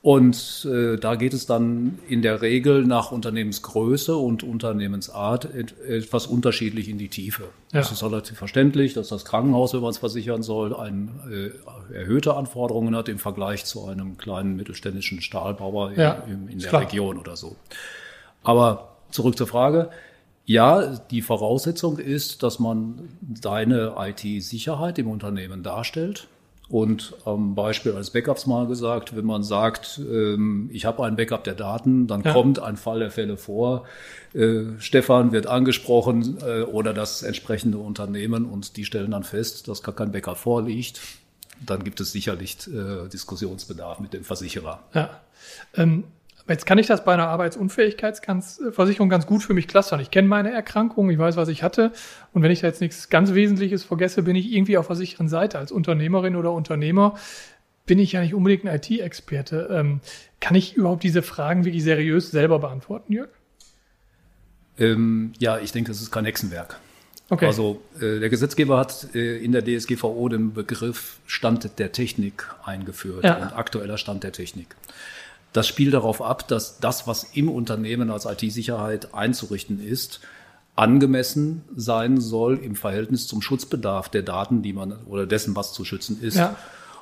Und 0.01 0.65
äh, 0.65 0.95
da 0.95 1.15
geht 1.15 1.33
es 1.33 1.45
dann 1.45 1.99
in 2.07 2.21
der 2.21 2.41
Regel 2.41 2.85
nach 2.85 3.11
Unternehmensgröße 3.11 4.15
und 4.15 4.43
Unternehmensart 4.43 5.53
et 5.53 5.77
etwas 5.81 6.25
unterschiedlich 6.25 6.87
in 6.87 6.97
die 6.97 7.09
Tiefe. 7.09 7.43
Ja. 7.73 7.79
Das 7.79 7.91
ist 7.91 8.01
relativ 8.01 8.37
verständlich, 8.37 8.93
dass 8.93 9.09
das 9.09 9.25
Krankenhaus, 9.25 9.73
wenn 9.73 9.81
man 9.81 9.89
es 9.89 9.97
versichern 9.97 10.41
soll, 10.41 10.73
ein, 10.73 11.19
äh, 11.29 11.93
erhöhte 11.93 12.35
Anforderungen 12.35 12.95
hat 12.95 13.09
im 13.09 13.19
Vergleich 13.19 13.65
zu 13.65 13.85
einem 13.87 14.17
kleinen 14.17 14.55
mittelständischen 14.55 15.21
Stahlbauer 15.21 15.91
ja, 15.91 16.23
in, 16.27 16.47
in 16.47 16.59
der 16.59 16.69
klar. 16.69 16.83
Region 16.83 17.17
oder 17.17 17.35
so. 17.35 17.57
Aber 18.41 18.95
zurück 19.11 19.37
zur 19.37 19.47
Frage. 19.47 19.89
Ja, 20.45 20.95
die 21.11 21.21
Voraussetzung 21.21 21.99
ist, 21.99 22.41
dass 22.41 22.57
man 22.57 23.09
seine 23.39 23.95
IT-Sicherheit 23.97 24.97
im 24.97 25.09
Unternehmen 25.09 25.61
darstellt 25.61 26.27
und 26.69 27.15
am 27.25 27.55
Beispiel 27.55 27.93
als 27.93 28.11
Backups 28.11 28.45
mal 28.45 28.67
gesagt, 28.67 29.15
wenn 29.15 29.25
man 29.25 29.41
sagt, 29.43 29.99
ähm, 29.99 30.69
ich 30.71 30.85
habe 30.85 31.03
ein 31.03 31.15
Backup 31.15 31.43
der 31.43 31.55
Daten, 31.55 32.05
dann 32.05 32.21
ja. 32.21 32.31
kommt 32.31 32.59
ein 32.59 32.77
Fall 32.77 32.99
der 32.99 33.09
Fälle 33.09 33.37
vor. 33.37 33.85
Äh, 34.33 34.65
Stefan 34.77 35.31
wird 35.31 35.47
angesprochen 35.47 36.37
äh, 36.45 36.61
oder 36.61 36.93
das 36.93 37.23
entsprechende 37.23 37.79
Unternehmen 37.79 38.45
und 38.45 38.77
die 38.77 38.85
stellen 38.85 39.11
dann 39.11 39.23
fest, 39.23 39.67
dass 39.67 39.81
gar 39.81 39.95
kein 39.95 40.11
Backup 40.11 40.37
vorliegt. 40.37 41.01
Dann 41.65 41.83
gibt 41.83 41.99
es 42.01 42.11
sicherlich 42.11 42.57
äh, 42.67 43.09
Diskussionsbedarf 43.09 43.99
mit 43.99 44.13
dem 44.13 44.23
Versicherer. 44.23 44.79
Ja. 44.93 45.21
Ähm 45.73 46.03
Jetzt 46.49 46.65
kann 46.65 46.77
ich 46.79 46.87
das 46.87 47.05
bei 47.05 47.13
einer 47.13 47.27
Arbeitsunfähigkeitsversicherung 47.27 49.07
ganz 49.07 49.27
gut 49.27 49.43
für 49.43 49.53
mich 49.53 49.67
clustern. 49.67 49.99
Ich 49.99 50.09
kenne 50.09 50.27
meine 50.27 50.51
Erkrankung, 50.51 51.09
ich 51.09 51.17
weiß, 51.19 51.35
was 51.35 51.47
ich 51.47 51.61
hatte. 51.63 51.91
Und 52.33 52.41
wenn 52.41 52.51
ich 52.51 52.61
da 52.61 52.67
jetzt 52.67 52.81
nichts 52.81 53.09
ganz 53.09 53.33
Wesentliches 53.33 53.83
vergesse, 53.83 54.23
bin 54.23 54.35
ich 54.35 54.51
irgendwie 54.51 54.77
auf 54.77 54.87
der 54.87 54.95
sicheren 54.95 55.29
Seite. 55.29 55.59
Als 55.59 55.71
Unternehmerin 55.71 56.35
oder 56.35 56.51
Unternehmer 56.51 57.15
bin 57.85 57.99
ich 57.99 58.11
ja 58.11 58.21
nicht 58.21 58.33
unbedingt 58.33 58.65
ein 58.65 58.75
IT-Experte. 58.75 59.69
Ähm, 59.71 60.01
kann 60.39 60.55
ich 60.55 60.75
überhaupt 60.75 61.03
diese 61.03 61.21
Fragen 61.21 61.65
wirklich 61.65 61.83
seriös 61.83 62.31
selber 62.31 62.59
beantworten, 62.59 63.13
Jörg? 63.13 63.29
Ähm, 64.77 65.33
ja, 65.39 65.59
ich 65.59 65.71
denke, 65.71 65.91
es 65.91 66.01
ist 66.01 66.11
kein 66.11 66.25
Hexenwerk. 66.25 66.79
Okay. 67.29 67.45
Also 67.45 67.81
äh, 67.99 68.19
der 68.19 68.29
Gesetzgeber 68.29 68.77
hat 68.77 69.13
äh, 69.13 69.37
in 69.37 69.51
der 69.51 69.63
DSGVO 69.63 70.29
den 70.29 70.53
Begriff 70.53 71.17
Stand 71.27 71.77
der 71.77 71.91
Technik 71.91 72.47
eingeführt 72.63 73.23
ja. 73.23 73.37
und 73.37 73.53
aktueller 73.53 73.97
Stand 73.97 74.23
der 74.23 74.31
Technik. 74.31 74.75
Das 75.53 75.67
spielt 75.67 75.93
darauf 75.93 76.21
ab, 76.21 76.47
dass 76.47 76.79
das, 76.79 77.07
was 77.07 77.23
im 77.33 77.49
Unternehmen 77.49 78.11
als 78.11 78.25
IT-Sicherheit 78.25 79.13
einzurichten 79.13 79.83
ist, 79.83 80.19
angemessen 80.75 81.63
sein 81.75 82.21
soll 82.21 82.57
im 82.57 82.75
Verhältnis 82.75 83.27
zum 83.27 83.41
Schutzbedarf 83.41 84.09
der 84.09 84.21
Daten, 84.21 84.61
die 84.61 84.73
man 84.73 84.93
oder 85.07 85.25
dessen, 85.25 85.55
was 85.55 85.73
zu 85.73 85.83
schützen 85.83 86.21
ist. 86.21 86.37
Ja. 86.37 86.55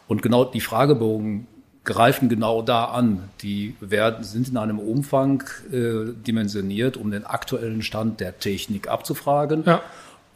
Und 0.07 0.21
genau 0.21 0.45
die 0.45 0.61
Fragebogen 0.61 1.47
greifen 1.83 2.27
genau 2.27 2.61
da 2.61 2.85
an. 2.85 3.29
Die 3.41 3.75
werden, 3.79 4.23
sind 4.23 4.49
in 4.49 4.57
einem 4.57 4.79
Umfang 4.79 5.43
äh, 5.71 6.13
dimensioniert, 6.25 6.97
um 6.97 7.11
den 7.11 7.25
aktuellen 7.25 7.81
Stand 7.81 8.19
der 8.19 8.39
Technik 8.39 8.87
abzufragen. 8.87 9.63
Ja. 9.65 9.81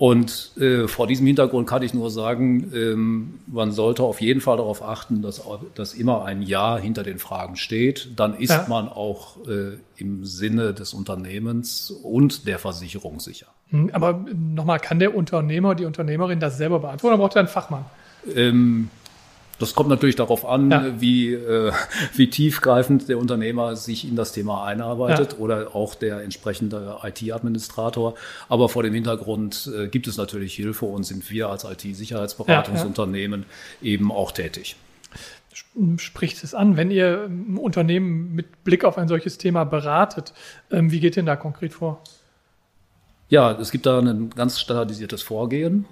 Und 0.01 0.57
äh, 0.59 0.87
vor 0.87 1.05
diesem 1.05 1.27
Hintergrund 1.27 1.69
kann 1.69 1.83
ich 1.83 1.93
nur 1.93 2.09
sagen, 2.09 2.71
ähm, 2.73 3.39
man 3.45 3.71
sollte 3.71 4.01
auf 4.01 4.19
jeden 4.19 4.41
Fall 4.41 4.57
darauf 4.57 4.81
achten, 4.81 5.21
dass, 5.21 5.43
dass 5.75 5.93
immer 5.93 6.25
ein 6.25 6.41
Ja 6.41 6.75
hinter 6.75 7.03
den 7.03 7.19
Fragen 7.19 7.55
steht. 7.55 8.09
Dann 8.15 8.33
ist 8.33 8.49
ja. 8.49 8.65
man 8.67 8.89
auch 8.89 9.37
äh, 9.47 9.77
im 9.97 10.25
Sinne 10.25 10.73
des 10.73 10.95
Unternehmens 10.95 11.91
und 11.91 12.47
der 12.47 12.57
Versicherung 12.57 13.19
sicher. 13.19 13.45
Hm, 13.69 13.91
aber 13.93 14.25
nochmal, 14.33 14.79
kann 14.79 14.97
der 14.97 15.13
Unternehmer, 15.13 15.75
die 15.75 15.85
Unternehmerin 15.85 16.39
das 16.39 16.57
selber 16.57 16.79
beantworten 16.79 17.13
oder 17.13 17.21
braucht 17.21 17.35
er 17.35 17.41
einen 17.41 17.47
Fachmann? 17.47 17.85
Ähm, 18.35 18.89
das 19.61 19.75
kommt 19.75 19.89
natürlich 19.89 20.15
darauf 20.15 20.45
an, 20.45 20.71
ja. 20.71 20.99
wie, 20.99 21.33
äh, 21.33 21.71
wie 22.15 22.29
tiefgreifend 22.29 23.07
der 23.07 23.17
Unternehmer 23.17 23.75
sich 23.75 24.07
in 24.07 24.15
das 24.15 24.31
Thema 24.31 24.65
einarbeitet 24.65 25.33
ja. 25.33 25.37
oder 25.39 25.75
auch 25.75 25.95
der 25.95 26.21
entsprechende 26.21 26.97
IT-Administrator. 27.03 28.15
Aber 28.49 28.69
vor 28.69 28.83
dem 28.83 28.93
Hintergrund 28.93 29.71
äh, 29.75 29.87
gibt 29.87 30.07
es 30.07 30.17
natürlich 30.17 30.55
Hilfe 30.55 30.85
und 30.85 31.03
sind 31.03 31.29
wir 31.29 31.49
als 31.49 31.63
IT-Sicherheitsberatungsunternehmen 31.63 33.45
ja, 33.81 33.87
eben 33.87 34.11
auch 34.11 34.31
tätig. 34.31 34.75
Spricht 35.97 36.43
es 36.43 36.53
an, 36.53 36.77
wenn 36.77 36.91
ihr 36.91 37.25
ein 37.29 37.57
Unternehmen 37.57 38.33
mit 38.33 38.63
Blick 38.63 38.83
auf 38.83 38.97
ein 38.97 39.07
solches 39.07 39.37
Thema 39.37 39.63
beratet, 39.63 40.33
ähm, 40.71 40.91
wie 40.91 40.99
geht 40.99 41.15
denn 41.15 41.25
da 41.25 41.35
konkret 41.35 41.73
vor? 41.73 42.01
Ja, 43.29 43.51
es 43.51 43.71
gibt 43.71 43.85
da 43.85 43.99
ein 43.99 44.29
ganz 44.31 44.59
standardisiertes 44.59 45.21
Vorgehen. 45.21 45.85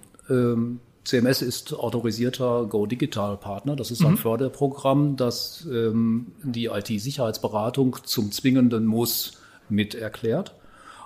CMS 1.10 1.42
ist 1.42 1.74
autorisierter 1.74 2.66
Go 2.66 2.86
Digital 2.86 3.38
Partner. 3.38 3.76
Das 3.76 3.92
ist 3.92 4.04
ein 4.04 4.12
mhm. 4.12 4.18
Förderprogramm, 4.18 5.16
das 5.16 5.68
ähm, 5.72 6.28
die 6.44 6.66
IT-Sicherheitsberatung 6.66 7.98
zum 8.04 8.32
zwingenden 8.32 8.86
Muss 8.86 9.34
mit 9.70 9.96
erklärt. 9.96 10.54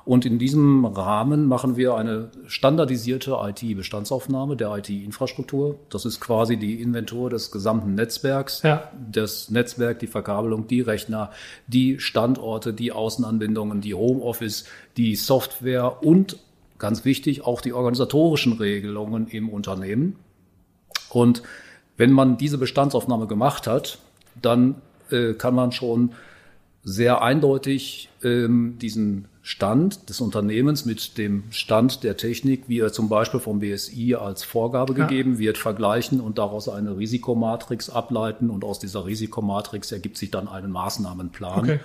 Und 0.06 0.26
in 0.26 0.38
diesem 0.38 0.84
Rahmen 0.84 1.48
machen 1.48 1.78
wir 1.78 1.96
eine 1.96 2.30
standardisierte 2.48 3.38
IT-Bestandsaufnahme 3.42 4.58
der 4.58 4.76
IT-Infrastruktur. 4.76 5.80
Das 5.90 6.04
ist 6.04 6.20
quasi 6.20 6.58
die 6.58 6.82
Inventur 6.82 7.30
des 7.30 7.52
gesamten 7.52 7.96
Netzwerks. 7.96 8.64
Ja. 8.64 8.92
Das 9.10 9.50
Netzwerk, 9.50 10.00
die 10.00 10.08
Verkabelung, 10.08 10.68
die 10.68 10.82
Rechner, 10.82 11.32
die 11.68 12.00
Standorte, 12.00 12.74
die 12.74 12.92
Außenanbindungen, 12.92 13.80
die 13.80 13.94
Homeoffice, 13.94 14.66
die 14.98 15.16
Software 15.16 16.04
und 16.04 16.38
ganz 16.84 17.06
wichtig, 17.06 17.46
auch 17.46 17.62
die 17.62 17.72
organisatorischen 17.72 18.52
Regelungen 18.52 19.28
im 19.28 19.48
Unternehmen. 19.48 20.18
Und 21.10 21.42
wenn 21.96 22.12
man 22.12 22.36
diese 22.36 22.58
Bestandsaufnahme 22.58 23.26
gemacht 23.26 23.68
hat, 23.68 24.00
dann 24.42 24.76
äh, 25.10 25.34
kann 25.34 25.56
man 25.56 25.72
schon 25.72 26.12
sehr 26.84 27.22
eindeutig 27.22 28.10
ähm, 28.22 28.80
diesen 28.82 29.30
Stand 29.42 30.10
des 30.10 30.20
Unternehmens 30.20 30.84
mit 30.84 31.18
dem 31.18 31.46
Stand 31.52 32.04
der 32.04 32.18
Technik, 32.18 32.64
wie 32.68 32.80
er 32.80 32.92
zum 32.92 33.08
Beispiel 33.08 33.40
vom 33.40 33.62
BSI 33.62 34.16
als 34.16 34.44
Vorgabe 34.44 34.94
ja. 34.94 35.06
gegeben 35.08 35.40
wird, 35.40 35.58
vergleichen 35.58 36.20
und 36.20 36.38
daraus 36.38 36.68
eine 36.68 36.98
Risikomatrix 36.98 37.90
ableiten. 37.90 38.50
Und 38.50 38.66
aus 38.66 38.80
dieser 38.80 39.06
Risikomatrix 39.06 39.94
ergibt 39.94 40.18
sich 40.18 40.32
dann 40.32 40.50
einen 40.50 40.72
Maßnahmenplan, 40.72 41.60
okay. 41.60 41.80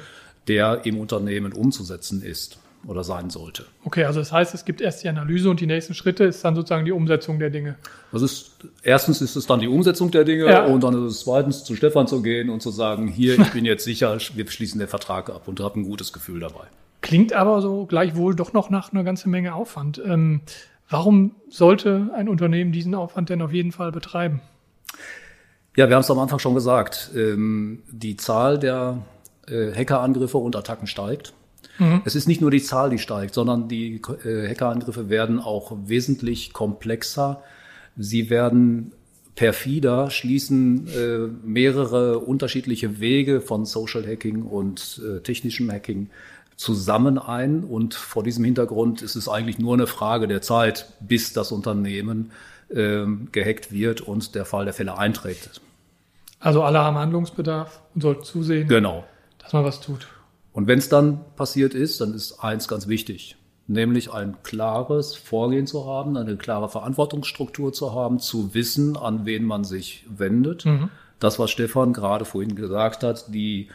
der 0.48 0.84
im 0.86 0.98
Unternehmen 0.98 1.52
umzusetzen 1.52 2.20
ist 2.20 2.58
oder 2.86 3.04
sein 3.04 3.30
sollte. 3.30 3.66
Okay, 3.84 4.04
also 4.04 4.20
das 4.20 4.32
heißt, 4.32 4.54
es 4.54 4.64
gibt 4.64 4.80
erst 4.80 5.02
die 5.04 5.08
Analyse 5.08 5.50
und 5.50 5.60
die 5.60 5.66
nächsten 5.66 5.94
Schritte 5.94 6.24
ist 6.24 6.44
dann 6.44 6.54
sozusagen 6.54 6.84
die 6.84 6.92
Umsetzung 6.92 7.38
der 7.38 7.50
Dinge. 7.50 7.76
Das 8.12 8.22
ist, 8.22 8.52
erstens 8.82 9.20
ist 9.20 9.36
es 9.36 9.46
dann 9.46 9.60
die 9.60 9.68
Umsetzung 9.68 10.10
der 10.10 10.24
Dinge 10.24 10.46
ja. 10.46 10.64
und 10.64 10.82
dann 10.82 10.94
ist 10.94 11.12
es 11.12 11.20
zweitens 11.20 11.64
zu 11.64 11.74
Stefan 11.76 12.06
zu 12.06 12.22
gehen 12.22 12.50
und 12.50 12.62
zu 12.62 12.70
sagen, 12.70 13.08
hier, 13.08 13.38
ich 13.38 13.52
bin 13.52 13.64
jetzt 13.64 13.84
sicher, 13.84 14.16
wir 14.34 14.50
schließen 14.50 14.78
den 14.78 14.88
Vertrag 14.88 15.30
ab 15.30 15.42
und 15.46 15.60
habe 15.60 15.80
ein 15.80 15.84
gutes 15.84 16.12
Gefühl 16.12 16.40
dabei. 16.40 16.64
Klingt 17.00 17.32
aber 17.32 17.60
so 17.60 17.86
gleichwohl 17.86 18.34
doch 18.34 18.52
noch 18.52 18.70
nach 18.70 18.92
einer 18.92 19.04
ganzen 19.04 19.30
Menge 19.30 19.54
Aufwand. 19.54 20.00
Ähm, 20.04 20.40
warum 20.88 21.34
sollte 21.48 22.10
ein 22.14 22.28
Unternehmen 22.28 22.72
diesen 22.72 22.94
Aufwand 22.94 23.28
denn 23.28 23.42
auf 23.42 23.52
jeden 23.52 23.72
Fall 23.72 23.92
betreiben? 23.92 24.40
Ja, 25.76 25.88
wir 25.88 25.94
haben 25.94 26.02
es 26.02 26.10
am 26.10 26.18
Anfang 26.18 26.38
schon 26.40 26.54
gesagt. 26.54 27.10
Ähm, 27.14 27.82
die 27.88 28.16
Zahl 28.16 28.58
der 28.58 28.98
äh, 29.46 29.72
Hackerangriffe 29.72 30.38
und 30.38 30.56
Attacken 30.56 30.86
steigt. 30.86 31.34
Mhm. 31.78 32.02
Es 32.04 32.14
ist 32.14 32.28
nicht 32.28 32.40
nur 32.40 32.50
die 32.50 32.62
Zahl, 32.62 32.90
die 32.90 32.98
steigt, 32.98 33.34
sondern 33.34 33.68
die 33.68 34.00
äh, 34.24 34.48
Hackerangriffe 34.48 35.08
werden 35.08 35.40
auch 35.40 35.72
wesentlich 35.86 36.52
komplexer. 36.52 37.42
Sie 37.96 38.30
werden 38.30 38.92
perfider, 39.34 40.10
schließen 40.10 40.88
äh, 40.88 41.18
mehrere 41.46 42.18
unterschiedliche 42.18 42.98
Wege 42.98 43.40
von 43.40 43.64
Social 43.64 44.04
Hacking 44.04 44.42
und 44.42 45.00
äh, 45.04 45.20
technischem 45.20 45.70
Hacking 45.70 46.10
zusammen 46.56 47.18
ein. 47.18 47.62
Und 47.62 47.94
vor 47.94 48.24
diesem 48.24 48.44
Hintergrund 48.44 49.00
ist 49.00 49.14
es 49.14 49.28
eigentlich 49.28 49.60
nur 49.60 49.74
eine 49.74 49.86
Frage 49.86 50.26
der 50.26 50.42
Zeit, 50.42 50.92
bis 50.98 51.32
das 51.32 51.52
Unternehmen 51.52 52.32
äh, 52.68 53.04
gehackt 53.30 53.70
wird 53.70 54.00
und 54.00 54.34
der 54.34 54.44
Fall 54.44 54.64
der 54.64 54.74
Fälle 54.74 54.98
einträgt. 54.98 55.60
Also 56.40 56.62
alle 56.64 56.80
haben 56.80 56.96
Handlungsbedarf 56.96 57.80
und 57.94 58.02
sollten 58.02 58.24
zusehen, 58.24 58.68
genau. 58.68 59.04
dass 59.38 59.52
man 59.52 59.64
was 59.64 59.80
tut. 59.80 60.08
Und 60.58 60.66
wenn 60.66 60.80
es 60.80 60.88
dann 60.88 61.20
passiert 61.36 61.72
ist, 61.72 62.00
dann 62.00 62.14
ist 62.14 62.40
eins 62.40 62.66
ganz 62.66 62.88
wichtig, 62.88 63.36
nämlich 63.68 64.12
ein 64.12 64.38
klares 64.42 65.14
Vorgehen 65.14 65.68
zu 65.68 65.86
haben, 65.86 66.16
eine 66.16 66.36
klare 66.36 66.68
Verantwortungsstruktur 66.68 67.72
zu 67.72 67.94
haben, 67.94 68.18
zu 68.18 68.54
wissen, 68.54 68.96
an 68.96 69.24
wen 69.24 69.44
man 69.44 69.62
sich 69.62 70.04
wendet. 70.08 70.64
Mhm. 70.64 70.90
Das, 71.20 71.38
was 71.38 71.52
Stefan 71.52 71.92
gerade 71.92 72.24
vorhin 72.24 72.56
gesagt 72.56 73.04
hat, 73.04 73.32
die, 73.32 73.68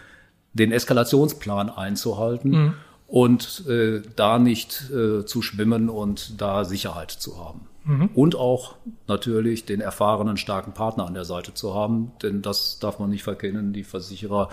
den 0.52 0.74
Eskalationsplan 0.74 1.70
einzuhalten 1.70 2.52
mhm. 2.52 2.74
und 3.08 3.66
äh, 3.70 4.02
da 4.18 4.38
nicht 4.38 4.92
äh, 4.92 5.24
zu 5.24 5.42
schwimmen 5.42 5.88
und 5.88 6.42
da 6.42 6.66
Sicherheit 6.66 7.12
zu 7.12 7.40
haben. 7.40 7.62
Mhm. 7.86 8.10
Und 8.14 8.36
auch 8.36 8.76
natürlich 9.08 9.64
den 9.64 9.80
erfahrenen, 9.80 10.36
starken 10.36 10.74
Partner 10.74 11.06
an 11.06 11.14
der 11.14 11.24
Seite 11.24 11.54
zu 11.54 11.74
haben, 11.74 12.12
denn 12.22 12.42
das 12.42 12.80
darf 12.80 13.00
man 13.00 13.10
nicht 13.10 13.24
verkennen. 13.24 13.72
Die 13.72 13.86
Versicherer 13.86 14.50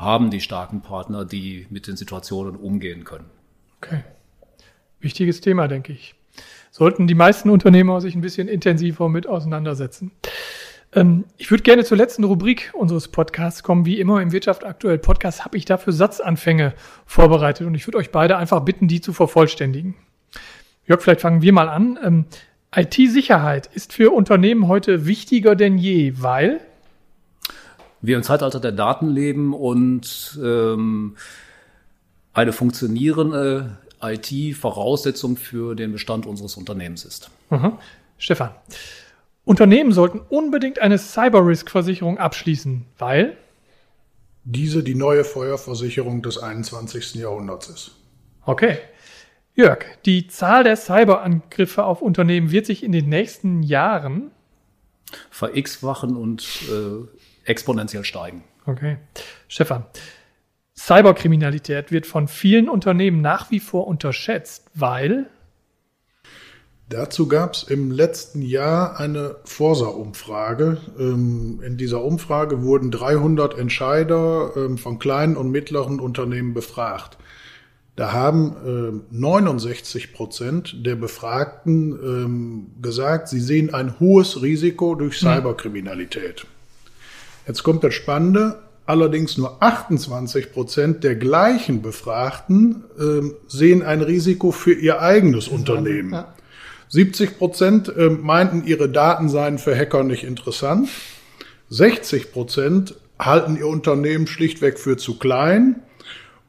haben 0.00 0.30
die 0.30 0.40
starken 0.40 0.80
Partner, 0.80 1.24
die 1.24 1.66
mit 1.68 1.86
den 1.86 1.96
Situationen 1.96 2.56
umgehen 2.56 3.04
können. 3.04 3.26
Okay. 3.76 4.02
Wichtiges 4.98 5.40
Thema, 5.40 5.68
denke 5.68 5.92
ich. 5.92 6.14
Sollten 6.70 7.06
die 7.06 7.14
meisten 7.14 7.50
Unternehmer 7.50 8.00
sich 8.00 8.14
ein 8.14 8.22
bisschen 8.22 8.48
intensiver 8.48 9.08
mit 9.08 9.26
auseinandersetzen. 9.26 10.12
Ähm, 10.94 11.24
ich 11.36 11.50
würde 11.50 11.62
gerne 11.62 11.84
zur 11.84 11.98
letzten 11.98 12.24
Rubrik 12.24 12.72
unseres 12.72 13.08
Podcasts 13.08 13.62
kommen. 13.62 13.84
Wie 13.84 14.00
immer 14.00 14.22
im 14.22 14.32
Wirtschaft 14.32 14.64
aktuell 14.64 14.98
Podcast 14.98 15.44
habe 15.44 15.58
ich 15.58 15.66
dafür 15.66 15.92
Satzanfänge 15.92 16.72
vorbereitet 17.04 17.66
und 17.66 17.74
ich 17.74 17.86
würde 17.86 17.98
euch 17.98 18.10
beide 18.10 18.38
einfach 18.38 18.60
bitten, 18.60 18.88
die 18.88 19.00
zu 19.00 19.12
vervollständigen. 19.12 19.96
Jörg, 20.86 21.02
vielleicht 21.02 21.20
fangen 21.20 21.42
wir 21.42 21.52
mal 21.52 21.68
an. 21.68 21.98
Ähm, 22.02 22.24
IT-Sicherheit 22.74 23.68
ist 23.74 23.92
für 23.92 24.12
Unternehmen 24.12 24.66
heute 24.66 25.06
wichtiger 25.06 25.56
denn 25.56 25.76
je, 25.76 26.14
weil 26.16 26.60
wir 28.02 28.16
im 28.16 28.22
Zeitalter 28.22 28.60
der 28.60 28.72
Daten 28.72 29.08
leben 29.08 29.54
und 29.54 30.38
ähm, 30.42 31.16
eine 32.32 32.52
funktionierende 32.52 33.78
IT 34.02 34.56
Voraussetzung 34.56 35.36
für 35.36 35.74
den 35.74 35.92
Bestand 35.92 36.26
unseres 36.26 36.56
Unternehmens 36.56 37.04
ist. 37.04 37.30
Mhm. 37.50 37.72
Stefan, 38.18 38.50
Unternehmen 39.44 39.92
sollten 39.92 40.20
unbedingt 40.28 40.78
eine 40.78 40.98
Cyber-Risk-Versicherung 40.98 42.18
abschließen, 42.18 42.86
weil 42.98 43.36
diese 44.44 44.82
die 44.82 44.94
neue 44.94 45.24
Feuerversicherung 45.24 46.22
des 46.22 46.38
21. 46.38 47.16
Jahrhunderts 47.16 47.68
ist. 47.68 47.90
Okay. 48.44 48.78
Jörg, 49.54 49.84
die 50.06 50.28
Zahl 50.28 50.64
der 50.64 50.76
Cyberangriffe 50.76 51.84
auf 51.84 52.00
Unternehmen 52.00 52.50
wird 52.50 52.66
sich 52.66 52.82
in 52.82 52.92
den 52.92 53.08
nächsten 53.08 53.62
Jahren 53.62 54.30
ver-x-fachen 55.30 56.16
und 56.16 56.42
äh, 56.70 57.06
exponentiell 57.44 58.04
steigen. 58.04 58.44
Okay. 58.66 58.98
Stefan, 59.48 59.84
Cyberkriminalität 60.76 61.92
wird 61.92 62.06
von 62.06 62.28
vielen 62.28 62.68
Unternehmen 62.68 63.20
nach 63.20 63.50
wie 63.50 63.60
vor 63.60 63.86
unterschätzt, 63.86 64.70
weil 64.74 65.26
Dazu 66.90 67.28
gab 67.28 67.54
es 67.54 67.62
im 67.62 67.92
letzten 67.92 68.42
Jahr 68.42 68.98
eine 68.98 69.36
Forsa-Umfrage. 69.44 70.78
Ähm, 70.98 71.60
in 71.64 71.76
dieser 71.76 72.02
Umfrage 72.02 72.64
wurden 72.64 72.90
300 72.90 73.56
Entscheider 73.56 74.50
ähm, 74.56 74.76
von 74.76 74.98
kleinen 74.98 75.36
und 75.36 75.52
mittleren 75.52 76.00
Unternehmen 76.00 76.52
befragt. 76.52 77.16
Da 77.94 78.12
haben 78.12 79.04
äh, 79.12 79.14
69 79.14 80.12
Prozent 80.12 80.84
der 80.84 80.96
Befragten 80.96 81.92
ähm, 81.92 82.66
gesagt, 82.82 83.28
sie 83.28 83.40
sehen 83.40 83.72
ein 83.72 84.00
hohes 84.00 84.42
Risiko 84.42 84.96
durch 84.96 85.18
Cyberkriminalität. 85.18 86.44
Jetzt 87.50 87.64
kommt 87.64 87.82
das 87.82 87.94
Spannende. 87.94 88.60
Allerdings 88.86 89.36
nur 89.36 89.60
28 89.60 90.52
Prozent 90.52 91.02
der 91.02 91.16
gleichen 91.16 91.82
Befragten 91.82 92.84
äh, 92.96 93.28
sehen 93.48 93.82
ein 93.82 94.02
Risiko 94.02 94.52
für 94.52 94.72
ihr 94.72 95.02
eigenes 95.02 95.48
Unternehmen. 95.48 96.12
Ja. 96.12 96.32
70 96.90 97.38
Prozent 97.38 97.88
äh, 97.88 98.08
meinten, 98.08 98.62
ihre 98.64 98.88
Daten 98.88 99.28
seien 99.28 99.58
für 99.58 99.76
Hacker 99.76 100.04
nicht 100.04 100.22
interessant. 100.22 100.90
60 101.70 102.30
Prozent 102.30 102.94
halten 103.18 103.56
ihr 103.56 103.66
Unternehmen 103.66 104.28
schlichtweg 104.28 104.78
für 104.78 104.96
zu 104.96 105.18
klein. 105.18 105.82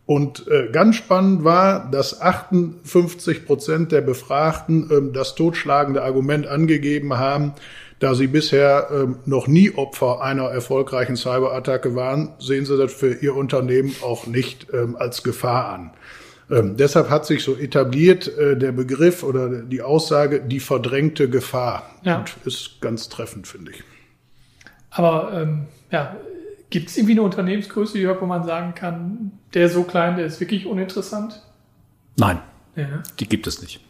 Und 0.05 0.47
äh, 0.49 0.69
ganz 0.71 0.97
spannend 0.97 1.43
war, 1.43 1.89
dass 1.89 2.21
58 2.21 3.47
Prozent 3.47 3.91
der 3.91 4.01
Befragten 4.01 4.91
äh, 4.91 5.11
das 5.11 5.33
totschlagende 5.33 6.03
Argument 6.03 6.45
angegeben 6.45 7.17
haben, 7.17 7.53
da 8.01 8.13
sie 8.13 8.27
bisher 8.27 8.89
ähm, 8.91 9.19
noch 9.25 9.47
nie 9.47 9.71
Opfer 9.71 10.21
einer 10.21 10.49
erfolgreichen 10.49 11.15
Cyberattacke 11.15 11.95
waren, 11.95 12.33
sehen 12.39 12.65
sie 12.65 12.77
das 12.77 12.91
für 12.91 13.13
ihr 13.13 13.35
Unternehmen 13.35 13.95
auch 14.03 14.27
nicht 14.27 14.67
ähm, 14.73 14.97
als 14.97 15.23
Gefahr 15.23 15.69
an. 15.69 15.91
Ähm, 16.49 16.75
deshalb 16.75 17.09
hat 17.09 17.25
sich 17.25 17.43
so 17.43 17.55
etabliert 17.55 18.27
äh, 18.37 18.57
der 18.57 18.73
Begriff 18.73 19.23
oder 19.23 19.61
die 19.61 19.81
Aussage 19.81 20.41
die 20.41 20.59
verdrängte 20.59 21.29
Gefahr. 21.29 21.89
Ja. 22.03 22.19
Und 22.19 22.35
ist 22.45 22.81
ganz 22.81 23.07
treffend, 23.07 23.47
finde 23.47 23.71
ich. 23.71 23.83
Aber 24.89 25.31
ähm, 25.33 25.67
ja, 25.89 26.17
Gibt 26.71 26.89
es 26.89 26.97
irgendwie 26.97 27.13
eine 27.13 27.23
Unternehmensgröße, 27.23 27.99
Jörg, 27.99 28.21
wo 28.21 28.25
man 28.25 28.45
sagen 28.45 28.73
kann, 28.73 29.33
der 29.53 29.67
so 29.67 29.83
klein, 29.83 30.15
der 30.15 30.25
ist 30.25 30.39
wirklich 30.39 30.65
uninteressant? 30.65 31.41
Nein, 32.17 32.39
ja. 32.77 33.03
die 33.19 33.27
gibt 33.27 33.45
es 33.45 33.61
nicht. 33.61 33.81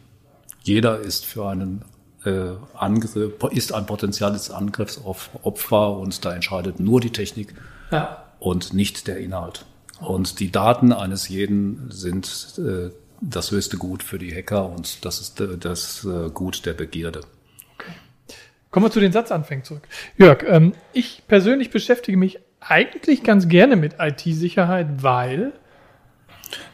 Jeder 0.64 0.98
ist 0.98 1.24
für 1.24 1.48
einen 1.48 1.84
äh, 2.24 2.50
Angriff, 2.74 3.16
ist 3.50 3.72
ein 3.72 3.86
potenzielles 3.86 4.50
Angriffsopfer 4.50 5.96
und 5.96 6.24
da 6.24 6.34
entscheidet 6.34 6.80
nur 6.80 7.00
die 7.00 7.10
Technik 7.10 7.54
ja. 7.90 8.24
und 8.38 8.72
nicht 8.72 9.06
der 9.06 9.18
Inhalt. 9.18 9.64
Und 10.00 10.40
die 10.40 10.50
Daten 10.50 10.92
eines 10.92 11.28
jeden 11.28 11.90
sind 11.90 12.58
äh, 12.58 12.90
das 13.20 13.50
höchste 13.50 13.76
Gut 13.76 14.02
für 14.02 14.18
die 14.18 14.34
Hacker 14.34 14.68
und 14.68 15.04
das 15.04 15.20
ist 15.20 15.40
äh, 15.40 15.56
das 15.56 16.04
äh, 16.04 16.30
Gut 16.30 16.66
der 16.66 16.72
Begierde. 16.72 17.20
Okay. 17.74 17.92
Kommen 18.70 18.86
wir 18.86 18.90
zu 18.90 19.00
den 19.00 19.12
Satzanfängen 19.12 19.64
zurück. 19.64 19.86
Jörg, 20.16 20.44
ähm, 20.46 20.72
ich 20.92 21.22
persönlich 21.28 21.70
beschäftige 21.70 22.18
mich 22.18 22.40
eigentlich 22.60 23.22
ganz 23.22 23.48
gerne 23.48 23.76
mit 23.76 23.96
IT-Sicherheit, 23.98 25.02
weil 25.02 25.52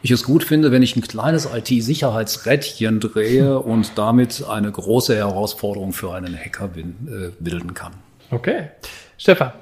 ich 0.02 0.10
es 0.10 0.24
gut 0.24 0.44
finde, 0.44 0.72
wenn 0.72 0.82
ich 0.82 0.96
ein 0.96 1.02
kleines 1.02 1.48
IT-Sicherheitsrädchen 1.52 3.00
drehe 3.00 3.58
und 3.60 3.96
damit 3.96 4.44
eine 4.48 4.70
große 4.70 5.16
Herausforderung 5.16 5.92
für 5.92 6.14
einen 6.14 6.36
Hacker 6.36 6.68
bin, 6.68 7.08
äh, 7.08 7.30
bilden 7.42 7.74
kann. 7.74 7.92
Okay. 8.30 8.68
Stefan, 9.16 9.52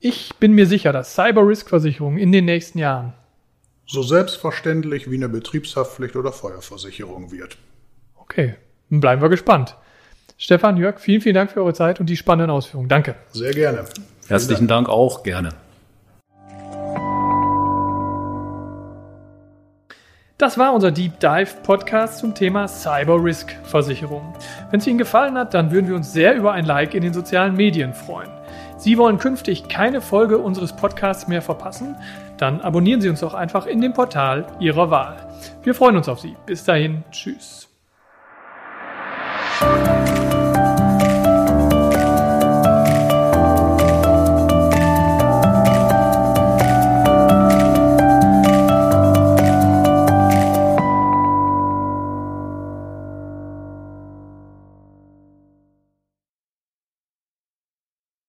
ich 0.00 0.30
bin 0.40 0.52
mir 0.52 0.66
sicher, 0.66 0.92
dass 0.92 1.14
Cyber-Risk-Versicherung 1.14 2.18
in 2.18 2.32
den 2.32 2.44
nächsten 2.44 2.78
Jahren 2.78 3.14
so 3.86 4.02
selbstverständlich 4.02 5.10
wie 5.10 5.16
eine 5.16 5.28
Betriebshaftpflicht 5.28 6.16
oder 6.16 6.32
Feuerversicherung 6.32 7.30
wird. 7.30 7.58
Okay, 8.16 8.54
dann 8.90 9.00
bleiben 9.00 9.20
wir 9.20 9.28
gespannt. 9.28 9.76
Stefan, 10.38 10.76
Jörg, 10.76 10.98
vielen, 10.98 11.20
vielen 11.20 11.34
Dank 11.34 11.50
für 11.50 11.60
eure 11.60 11.74
Zeit 11.74 12.00
und 12.00 12.06
die 12.06 12.16
spannenden 12.16 12.50
Ausführungen. 12.50 12.88
Danke. 12.88 13.14
Sehr 13.32 13.52
gerne. 13.52 13.84
Herzlichen 14.28 14.66
Dank. 14.66 14.86
Dank 14.86 14.88
auch, 14.88 15.22
gerne. 15.22 15.50
Das 20.42 20.58
war 20.58 20.74
unser 20.74 20.90
Deep 20.90 21.20
Dive 21.20 21.54
Podcast 21.62 22.18
zum 22.18 22.34
Thema 22.34 22.66
Cyber 22.66 23.22
Risk 23.22 23.54
Versicherung. 23.62 24.34
Wenn 24.72 24.80
es 24.80 24.86
Ihnen 24.88 24.98
gefallen 24.98 25.38
hat, 25.38 25.54
dann 25.54 25.70
würden 25.70 25.86
wir 25.86 25.94
uns 25.94 26.12
sehr 26.12 26.34
über 26.34 26.50
ein 26.50 26.64
Like 26.64 26.94
in 26.94 27.02
den 27.02 27.12
sozialen 27.14 27.54
Medien 27.54 27.94
freuen. 27.94 28.28
Sie 28.76 28.98
wollen 28.98 29.18
künftig 29.18 29.68
keine 29.68 30.00
Folge 30.00 30.38
unseres 30.38 30.72
Podcasts 30.72 31.28
mehr 31.28 31.42
verpassen? 31.42 31.94
Dann 32.38 32.60
abonnieren 32.60 33.00
Sie 33.00 33.08
uns 33.08 33.20
doch 33.20 33.34
einfach 33.34 33.66
in 33.66 33.80
dem 33.80 33.92
Portal 33.92 34.44
Ihrer 34.58 34.90
Wahl. 34.90 35.28
Wir 35.62 35.76
freuen 35.76 35.96
uns 35.96 36.08
auf 36.08 36.18
Sie. 36.18 36.34
Bis 36.44 36.64
dahin, 36.64 37.04
tschüss. 37.12 37.68